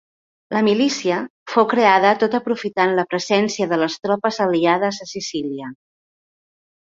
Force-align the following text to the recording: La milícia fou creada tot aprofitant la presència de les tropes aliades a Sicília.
La 0.55 0.61
milícia 0.67 1.17
fou 1.55 1.67
creada 1.73 2.13
tot 2.23 2.37
aprofitant 2.39 2.95
la 2.99 3.05
presència 3.11 3.69
de 3.73 3.79
les 3.81 3.99
tropes 4.07 4.41
aliades 4.47 5.01
a 5.05 5.09
Sicília. 5.11 5.69